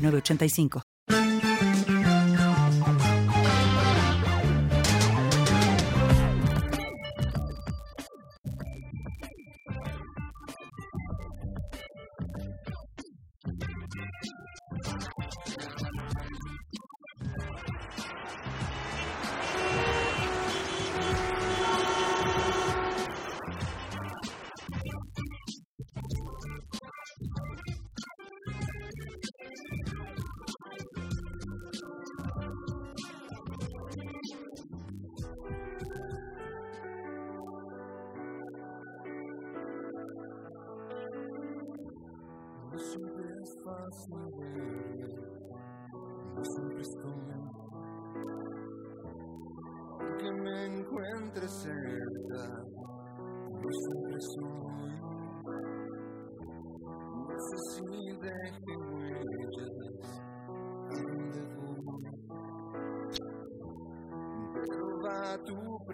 8985. 0.00 0.89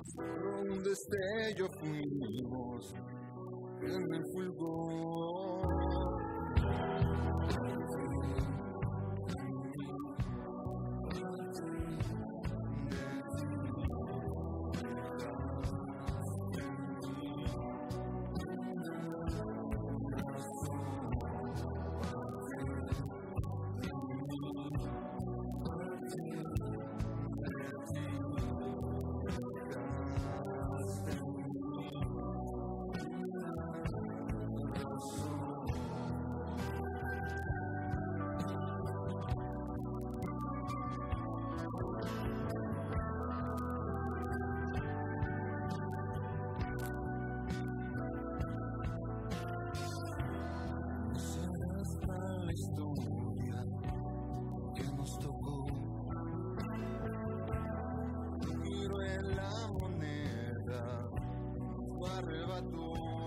985. 0.00 0.70
Un 0.70 0.82
destello 0.82 1.68
fuimos 1.78 2.94
en 3.82 4.14
el 4.14 4.24
fulgor. 4.32 5.70
arrebato 62.20 63.19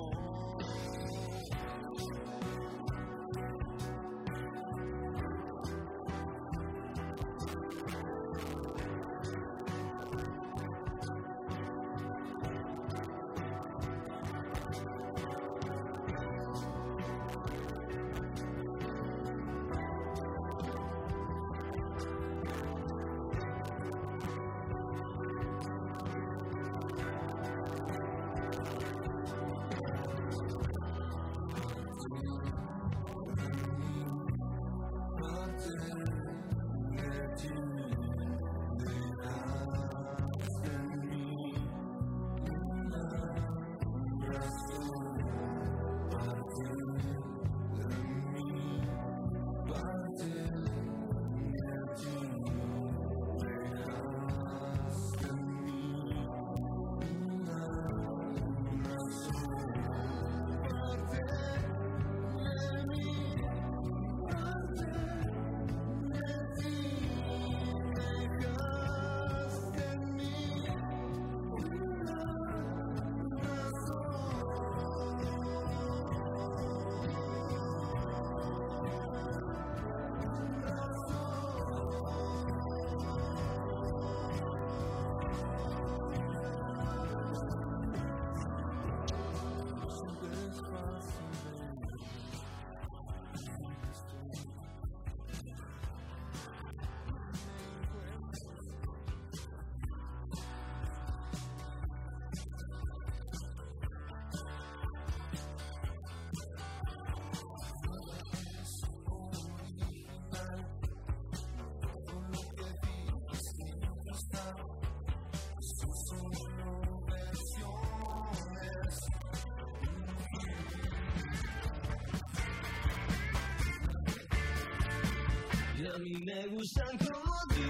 mí 126.03 126.17
me 126.25 126.47
gustan 126.47 126.97
como 126.97 127.33
tú, 127.49 127.67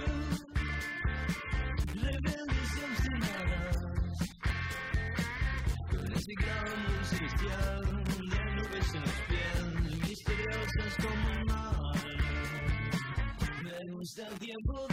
rebeldes 1.94 2.70
y 2.74 2.80
obstinadas, 2.90 3.76
con 5.88 6.12
ese 6.12 6.34
gran 6.40 7.04
celestial 7.04 7.84
de 8.30 8.40
nubes 8.56 8.94
en 8.94 9.02
los 9.02 9.20
pies, 9.28 9.58
misteriosas 10.08 10.94
como 11.00 11.28
el 11.30 11.44
mar. 11.44 11.96
Me 13.62 13.92
gusta 13.92 14.22
el 14.26 14.38
tiempo 14.38 14.88